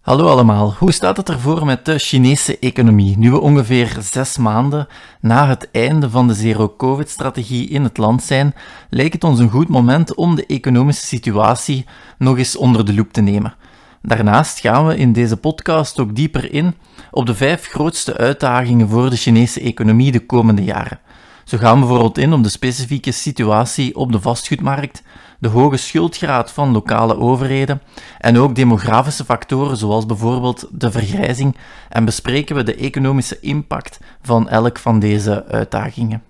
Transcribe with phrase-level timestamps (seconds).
[0.00, 3.18] Hallo allemaal, hoe staat het ervoor met de Chinese economie?
[3.18, 4.86] Nu we ongeveer zes maanden
[5.20, 8.54] na het einde van de zero-covid-strategie in het land zijn,
[8.90, 11.84] lijkt het ons een goed moment om de economische situatie
[12.18, 13.54] nog eens onder de loep te nemen.
[14.02, 16.74] Daarnaast gaan we in deze podcast ook dieper in
[17.10, 21.00] op de vijf grootste uitdagingen voor de Chinese economie de komende jaren.
[21.50, 25.02] Zo gaan we bijvoorbeeld in op de specifieke situatie op de vastgoedmarkt,
[25.38, 27.80] de hoge schuldgraad van lokale overheden
[28.18, 31.56] en ook demografische factoren zoals bijvoorbeeld de vergrijzing
[31.88, 36.22] en bespreken we de economische impact van elk van deze uitdagingen.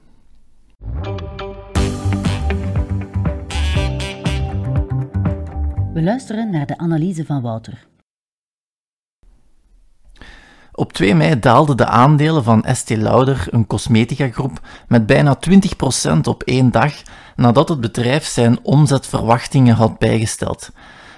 [5.93, 7.87] We luisteren naar de analyse van Wouter.
[10.73, 15.39] Op 2 mei daalden de aandelen van Estée Lauder, een cosmetica-groep, met bijna
[16.17, 16.93] 20% op één dag
[17.37, 20.71] nadat het bedrijf zijn omzetverwachtingen had bijgesteld.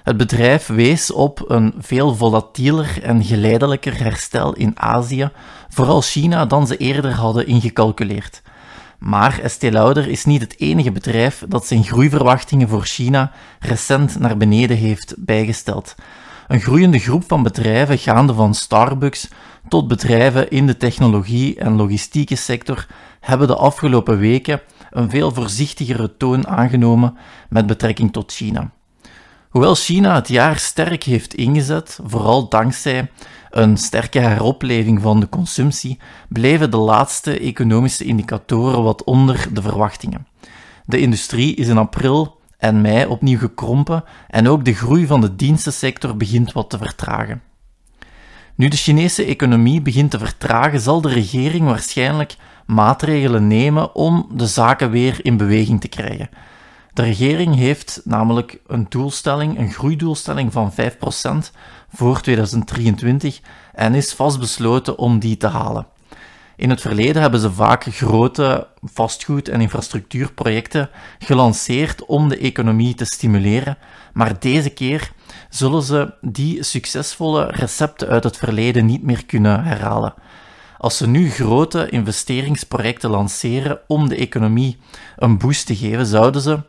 [0.02, 5.30] Het bedrijf wees op een veel volatieler en geleidelijker herstel in Azië,
[5.68, 8.42] vooral China, dan ze eerder hadden ingecalculeerd.
[8.98, 14.36] Maar Estée Lauder is niet het enige bedrijf dat zijn groeiverwachtingen voor China recent naar
[14.36, 15.94] beneden heeft bijgesteld.
[16.52, 19.28] Een groeiende groep van bedrijven, gaande van Starbucks
[19.68, 22.86] tot bedrijven in de technologie- en logistieke sector,
[23.20, 27.16] hebben de afgelopen weken een veel voorzichtigere toon aangenomen
[27.48, 28.70] met betrekking tot China.
[29.48, 33.10] Hoewel China het jaar sterk heeft ingezet, vooral dankzij
[33.50, 35.98] een sterke heropleving van de consumptie,
[36.28, 40.26] bleven de laatste economische indicatoren wat onder de verwachtingen.
[40.84, 45.36] De industrie is in april en mei opnieuw gekrompen en ook de groei van de
[45.36, 47.42] dienstensector begint wat te vertragen.
[48.54, 52.36] Nu de Chinese economie begint te vertragen, zal de regering waarschijnlijk
[52.66, 56.28] maatregelen nemen om de zaken weer in beweging te krijgen.
[56.92, 60.74] De regering heeft namelijk een doelstelling, een groeidoelstelling van 5%
[61.88, 63.40] voor 2023
[63.72, 65.86] en is vastbesloten om die te halen.
[66.62, 73.04] In het verleden hebben ze vaak grote vastgoed- en infrastructuurprojecten gelanceerd om de economie te
[73.04, 73.78] stimuleren,
[74.12, 75.12] maar deze keer
[75.48, 80.14] zullen ze die succesvolle recepten uit het verleden niet meer kunnen herhalen.
[80.78, 84.78] Als ze nu grote investeringsprojecten lanceren om de economie
[85.16, 86.60] een boost te geven, zouden ze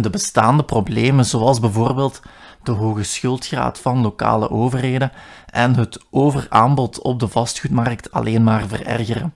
[0.00, 2.22] de bestaande problemen, zoals bijvoorbeeld
[2.64, 5.12] de hoge schuldgraad van lokale overheden
[5.46, 9.34] en het overaanbod op de vastgoedmarkt alleen maar verergeren.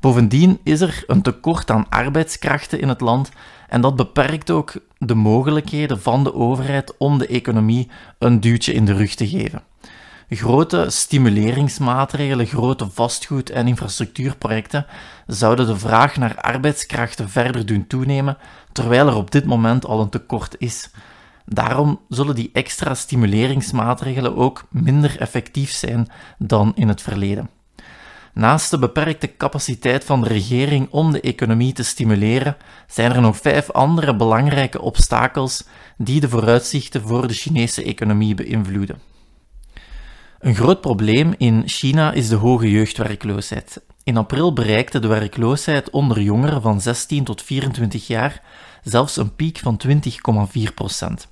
[0.00, 3.30] Bovendien is er een tekort aan arbeidskrachten in het land
[3.68, 8.84] en dat beperkt ook de mogelijkheden van de overheid om de economie een duwtje in
[8.84, 9.62] de rug te geven.
[10.28, 14.86] Grote stimuleringsmaatregelen, grote vastgoed- en infrastructuurprojecten
[15.26, 18.38] zouden de vraag naar arbeidskrachten verder doen toenemen,
[18.72, 20.90] terwijl er op dit moment al een tekort is.
[21.46, 26.08] Daarom zullen die extra stimuleringsmaatregelen ook minder effectief zijn
[26.38, 27.50] dan in het verleden.
[28.32, 33.36] Naast de beperkte capaciteit van de regering om de economie te stimuleren, zijn er nog
[33.36, 35.64] vijf andere belangrijke obstakels
[35.96, 39.00] die de vooruitzichten voor de Chinese economie beïnvloeden.
[40.38, 43.82] Een groot probleem in China is de hoge jeugdwerkloosheid.
[44.04, 48.42] In april bereikte de werkloosheid onder jongeren van 16 tot 24 jaar
[48.82, 51.28] zelfs een piek van 20,4 procent.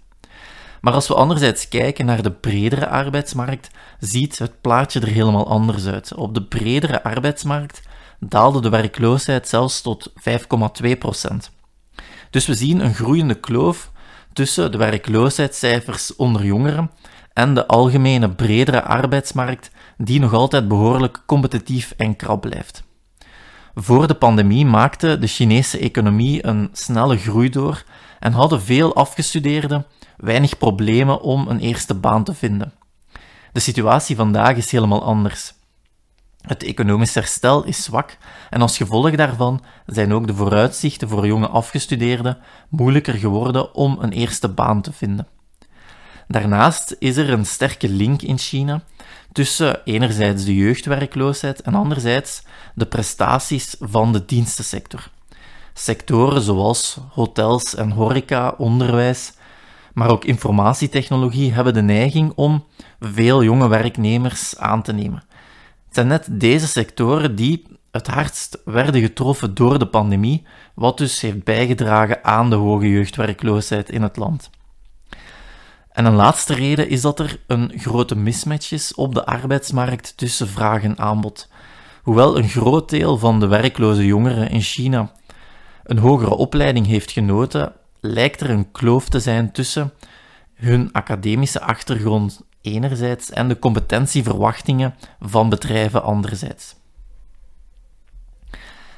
[0.84, 5.86] Maar als we anderzijds kijken naar de bredere arbeidsmarkt, ziet het plaatje er helemaal anders
[5.86, 6.14] uit.
[6.14, 7.82] Op de bredere arbeidsmarkt
[8.20, 10.12] daalde de werkloosheid zelfs tot
[10.82, 11.50] 5,2 procent.
[12.30, 13.90] Dus we zien een groeiende kloof
[14.32, 16.90] tussen de werkloosheidscijfers onder jongeren
[17.32, 22.82] en de algemene bredere arbeidsmarkt, die nog altijd behoorlijk competitief en krap blijft.
[23.74, 27.84] Voor de pandemie maakte de Chinese economie een snelle groei door
[28.18, 32.72] en hadden veel afgestudeerden weinig problemen om een eerste baan te vinden.
[33.52, 35.54] De situatie vandaag is helemaal anders.
[36.46, 38.16] Het economisch herstel is zwak
[38.50, 42.38] en als gevolg daarvan zijn ook de vooruitzichten voor jonge afgestudeerden
[42.68, 45.26] moeilijker geworden om een eerste baan te vinden.
[46.28, 48.82] Daarnaast is er een sterke link in China
[49.32, 52.42] tussen enerzijds de jeugdwerkloosheid en anderzijds
[52.74, 55.10] de prestaties van de dienstensector.
[55.74, 59.32] Sectoren zoals hotels en horeca, onderwijs
[59.94, 62.64] maar ook informatietechnologie hebben de neiging om
[63.00, 65.22] veel jonge werknemers aan te nemen.
[65.86, 71.20] Het zijn net deze sectoren die het hardst werden getroffen door de pandemie, wat dus
[71.20, 74.50] heeft bijgedragen aan de hoge jeugdwerkloosheid in het land.
[75.92, 80.48] En een laatste reden is dat er een grote mismatch is op de arbeidsmarkt tussen
[80.48, 81.48] vraag en aanbod.
[82.02, 85.12] Hoewel een groot deel van de werkloze jongeren in China
[85.84, 87.72] een hogere opleiding heeft genoten,
[88.04, 89.92] lijkt er een kloof te zijn tussen
[90.54, 96.74] hun academische achtergrond enerzijds en de competentieverwachtingen van bedrijven anderzijds.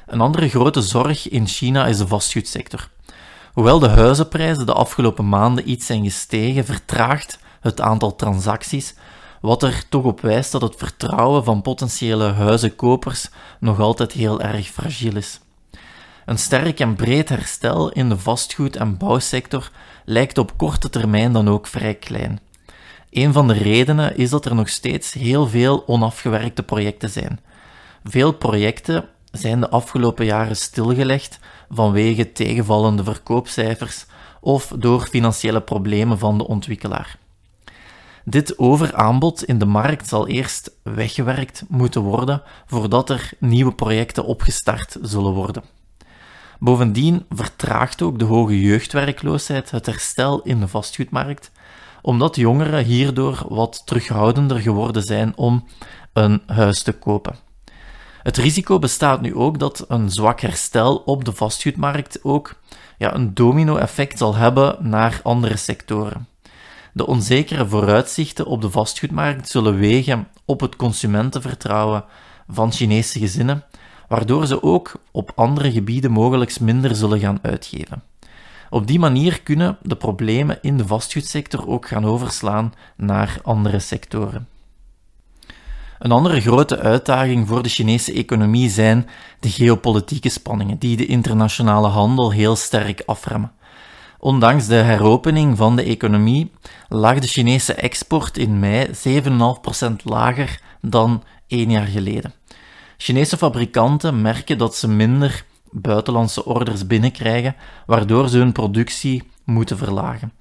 [0.05, 2.89] Een andere grote zorg in China is de vastgoedsector.
[3.53, 8.95] Hoewel de huizenprijzen de afgelopen maanden iets zijn gestegen, vertraagt het aantal transacties,
[9.41, 14.67] wat er toch op wijst dat het vertrouwen van potentiële huizenkopers nog altijd heel erg
[14.67, 15.39] fragiel is.
[16.27, 19.71] Een sterk en breed herstel in de vastgoed- en bouwsector
[20.05, 22.39] lijkt op korte termijn dan ook vrij klein.
[23.09, 27.39] Een van de redenen is dat er nog steeds heel veel onafgewerkte projecten zijn.
[28.03, 31.39] Veel projecten zijn de afgelopen jaren stilgelegd
[31.69, 34.05] vanwege tegenvallende verkoopcijfers
[34.41, 37.17] of door financiële problemen van de ontwikkelaar.
[38.23, 44.97] Dit overaanbod in de markt zal eerst weggewerkt moeten worden voordat er nieuwe projecten opgestart
[45.01, 45.76] zullen worden.
[46.59, 51.51] Bovendien vertraagt ook de hoge jeugdwerkloosheid het herstel in de vastgoedmarkt,
[52.01, 55.67] omdat jongeren hierdoor wat terughoudender geworden zijn om
[56.13, 57.35] een huis te kopen.
[58.23, 62.55] Het risico bestaat nu ook dat een zwak herstel op de vastgoedmarkt ook
[62.97, 66.27] ja, een domino-effect zal hebben naar andere sectoren.
[66.93, 72.05] De onzekere vooruitzichten op de vastgoedmarkt zullen wegen op het consumentenvertrouwen
[72.47, 73.63] van Chinese gezinnen,
[74.07, 78.03] waardoor ze ook op andere gebieden mogelijk minder zullen gaan uitgeven.
[78.69, 84.47] Op die manier kunnen de problemen in de vastgoedsector ook gaan overslaan naar andere sectoren.
[85.99, 89.09] Een andere grote uitdaging voor de Chinese economie zijn
[89.39, 93.51] de geopolitieke spanningen, die de internationale handel heel sterk afremmen.
[94.19, 96.51] Ondanks de heropening van de economie
[96.89, 102.33] lag de Chinese export in mei 7,5% lager dan één jaar geleden.
[102.97, 107.55] Chinese fabrikanten merken dat ze minder buitenlandse orders binnenkrijgen,
[107.85, 110.33] waardoor ze hun productie moeten verlagen.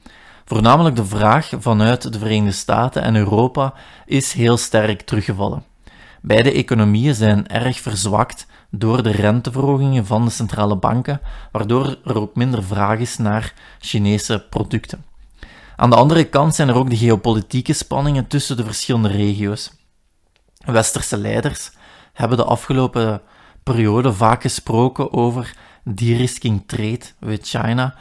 [0.45, 3.75] Voornamelijk de vraag vanuit de Verenigde Staten en Europa
[4.07, 5.65] is heel sterk teruggevallen.
[6.23, 11.21] Beide economieën zijn erg verzwakt door de renteverhogingen van de centrale banken,
[11.53, 15.05] waardoor er ook minder vraag is naar Chinese producten.
[15.77, 19.73] Aan de andere kant zijn er ook de geopolitieke spanningen tussen de verschillende regio's.
[20.65, 21.71] Westerse leiders
[22.17, 23.21] hebben de afgelopen
[23.63, 27.95] periode vaak gesproken over de-risking trade with China.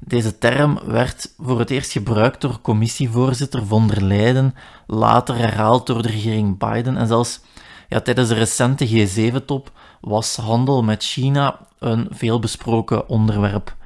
[0.00, 4.54] Deze term werd voor het eerst gebruikt door commissievoorzitter von der Leyen,
[4.86, 7.40] later herhaald door de regering Biden en zelfs
[7.88, 13.76] ja, tijdens de recente G7-top was handel met China een veelbesproken onderwerp.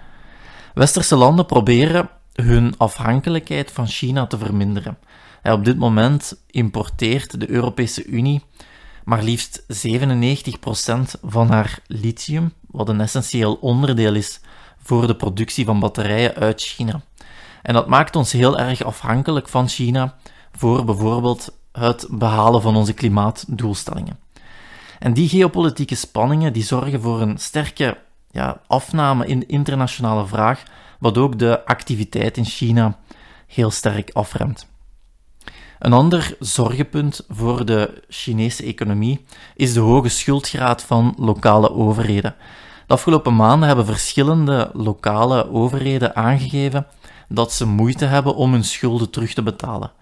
[0.74, 4.98] Westerse landen proberen hun afhankelijkheid van China te verminderen.
[5.42, 8.42] op dit moment importeert de Europese Unie
[9.06, 14.40] maar liefst 97% van haar lithium, wat een essentieel onderdeel is
[14.82, 17.00] voor de productie van batterijen uit China.
[17.62, 20.14] En dat maakt ons heel erg afhankelijk van China
[20.52, 24.18] voor bijvoorbeeld het behalen van onze klimaatdoelstellingen.
[24.98, 27.98] En die geopolitieke spanningen die zorgen voor een sterke
[28.30, 30.62] ja, afname in de internationale vraag,
[30.98, 32.98] wat ook de activiteit in China
[33.46, 34.68] heel sterk afremt.
[35.78, 42.34] Een ander zorgenpunt voor de Chinese economie is de hoge schuldgraad van lokale overheden.
[42.86, 46.86] De afgelopen maanden hebben verschillende lokale overheden aangegeven
[47.28, 49.92] dat ze moeite hebben om hun schulden terug te betalen.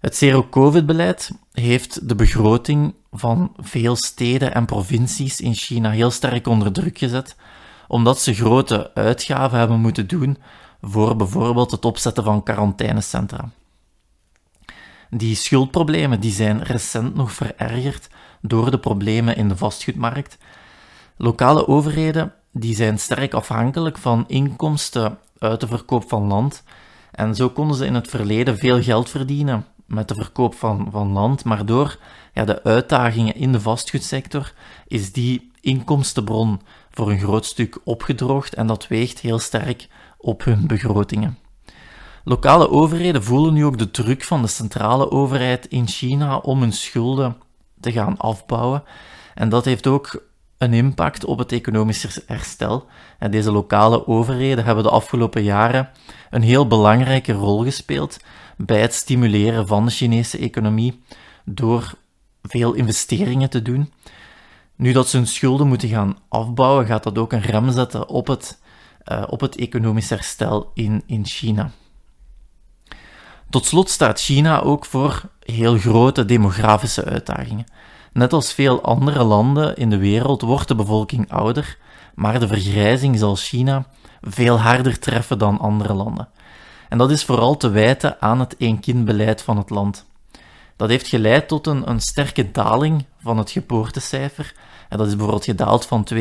[0.00, 6.72] Het zero-covid-beleid heeft de begroting van veel steden en provincies in China heel sterk onder
[6.72, 7.36] druk gezet,
[7.88, 10.38] omdat ze grote uitgaven hebben moeten doen
[10.80, 13.50] voor bijvoorbeeld het opzetten van quarantainecentra.
[15.10, 18.08] Die schuldproblemen die zijn recent nog verergerd
[18.40, 20.38] door de problemen in de vastgoedmarkt.
[21.16, 26.62] Lokale overheden die zijn sterk afhankelijk van inkomsten uit de verkoop van land.
[27.12, 31.12] En zo konden ze in het verleden veel geld verdienen met de verkoop van, van
[31.12, 31.98] land, maar door
[32.32, 34.52] ja, de uitdagingen in de vastgoedsector
[34.86, 36.60] is die inkomstenbron
[36.90, 41.38] voor een groot stuk opgedroogd en dat weegt heel sterk op hun begrotingen.
[42.28, 46.72] Lokale overheden voelen nu ook de druk van de centrale overheid in China om hun
[46.72, 47.36] schulden
[47.80, 48.82] te gaan afbouwen.
[49.34, 50.22] En dat heeft ook
[50.58, 52.86] een impact op het economisch herstel.
[53.18, 55.90] En deze lokale overheden hebben de afgelopen jaren
[56.30, 58.16] een heel belangrijke rol gespeeld
[58.56, 61.02] bij het stimuleren van de Chinese economie
[61.44, 61.94] door
[62.42, 63.92] veel investeringen te doen.
[64.76, 68.26] Nu dat ze hun schulden moeten gaan afbouwen, gaat dat ook een rem zetten op
[68.26, 68.58] het,
[69.04, 71.70] uh, op het economisch herstel in, in China.
[73.50, 77.66] Tot slot staat China ook voor heel grote demografische uitdagingen.
[78.12, 81.78] Net als veel andere landen in de wereld wordt de bevolking ouder,
[82.14, 83.86] maar de vergrijzing zal China
[84.20, 86.28] veel harder treffen dan andere landen.
[86.88, 90.04] En dat is vooral te wijten aan het één-kind-beleid van het land.
[90.76, 94.54] Dat heeft geleid tot een, een sterke daling van het geboortecijfer.
[94.88, 96.20] En dat is bijvoorbeeld gedaald van 2,8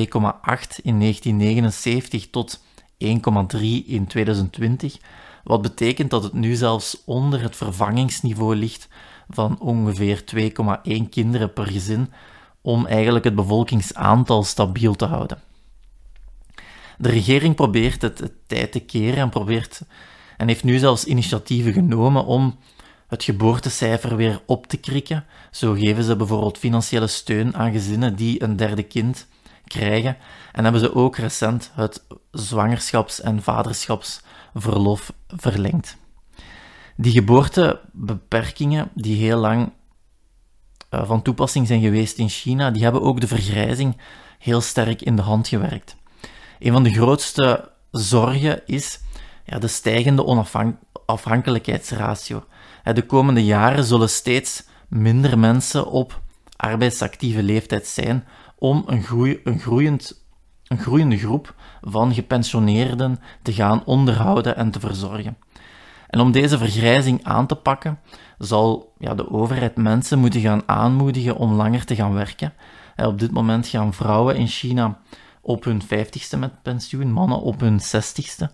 [0.81, 2.59] in 1979 tot
[3.05, 4.97] 1,3 in 2020.
[5.45, 8.87] Wat betekent dat het nu zelfs onder het vervangingsniveau ligt
[9.29, 12.11] van ongeveer 2,1 kinderen per gezin
[12.61, 15.41] om eigenlijk het bevolkingsaantal stabiel te houden.
[16.97, 19.81] De regering probeert het, het tijd te keren en, probeert,
[20.37, 22.59] en heeft nu zelfs initiatieven genomen om
[23.07, 25.25] het geboortecijfer weer op te krikken.
[25.51, 29.27] Zo geven ze bijvoorbeeld financiële steun aan gezinnen die een derde kind
[29.67, 30.17] krijgen.
[30.51, 33.41] En hebben ze ook recent het zwangerschaps- en
[34.55, 35.97] vaderschapsverlof verlengd.
[36.95, 39.71] Die geboortebeperkingen, die heel lang
[40.91, 43.97] uh, van toepassing zijn geweest in China, die hebben ook de vergrijzing
[44.39, 45.95] heel sterk in de hand gewerkt.
[46.59, 48.99] Een van de grootste zorgen is
[49.45, 52.43] ja, de stijgende onafhankelijkheidsratio.
[52.83, 56.21] De komende jaren zullen steeds minder mensen op
[56.55, 60.25] arbeidsactieve leeftijd zijn om een, groei, een, groeiend,
[60.67, 65.37] een groeiende groep van gepensioneerden te gaan onderhouden en te verzorgen.
[66.07, 67.99] En om deze vergrijzing aan te pakken,
[68.37, 72.53] zal ja, de overheid mensen moeten gaan aanmoedigen om langer te gaan werken.
[72.95, 74.97] En op dit moment gaan vrouwen in China
[75.41, 78.53] op hun 50ste met pensioen, mannen op hun 60ste.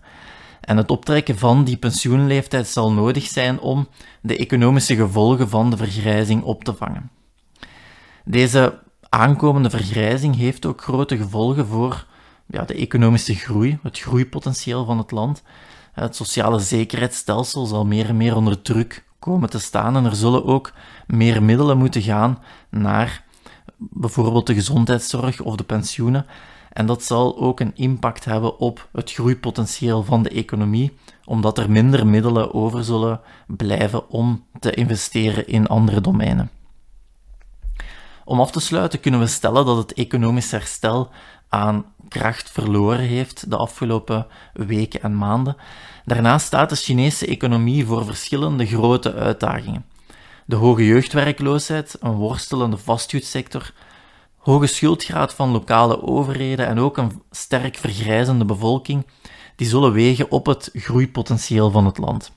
[0.60, 3.88] En het optrekken van die pensioenleeftijd zal nodig zijn om
[4.20, 7.10] de economische gevolgen van de vergrijzing op te vangen.
[8.24, 12.06] Deze aankomende vergrijzing heeft ook grote gevolgen voor
[12.52, 15.42] ja, de economische groei, het groeipotentieel van het land.
[15.92, 20.44] Het sociale zekerheidsstelsel zal meer en meer onder druk komen te staan en er zullen
[20.44, 20.72] ook
[21.06, 23.24] meer middelen moeten gaan naar
[23.76, 26.26] bijvoorbeeld de gezondheidszorg of de pensioenen.
[26.72, 31.70] En dat zal ook een impact hebben op het groeipotentieel van de economie, omdat er
[31.70, 36.50] minder middelen over zullen blijven om te investeren in andere domeinen.
[38.24, 41.10] Om af te sluiten kunnen we stellen dat het economisch herstel
[41.48, 45.56] aan kracht verloren heeft de afgelopen weken en maanden.
[46.04, 49.84] Daarnaast staat de Chinese economie voor verschillende grote uitdagingen.
[50.46, 53.72] De hoge jeugdwerkloosheid, een worstelende vastgoedsector,
[54.38, 59.06] hoge schuldgraad van lokale overheden en ook een sterk vergrijzende bevolking,
[59.56, 62.32] die zullen wegen op het groeipotentieel van het land.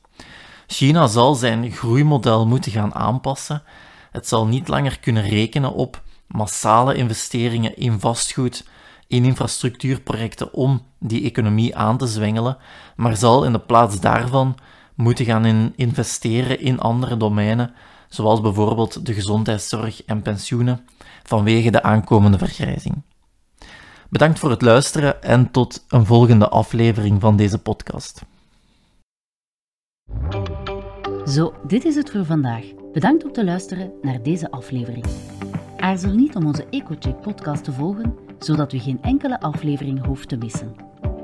[0.67, 3.63] China zal zijn groeimodel moeten gaan aanpassen.
[4.11, 8.65] Het zal niet langer kunnen rekenen op massale investeringen in vastgoed,
[9.07, 12.57] in infrastructuurprojecten om die economie aan te zwengelen,
[12.95, 14.55] maar zal in de plaats daarvan
[14.95, 17.73] moeten gaan investeren in andere domeinen,
[18.09, 20.87] zoals bijvoorbeeld de gezondheidszorg en pensioenen,
[21.23, 23.01] vanwege de aankomende vergrijzing.
[24.09, 28.21] Bedankt voor het luisteren en tot een volgende aflevering van deze podcast.
[31.25, 32.63] Zo, dit is het voor vandaag.
[32.93, 35.05] Bedankt om te luisteren naar deze aflevering.
[35.77, 40.37] Aarzel niet om onze EcoCheck podcast te volgen zodat u geen enkele aflevering hoeft te
[40.37, 40.75] missen.